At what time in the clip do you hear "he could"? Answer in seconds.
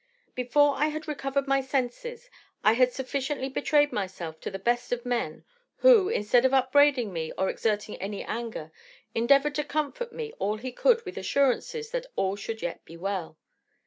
10.57-11.05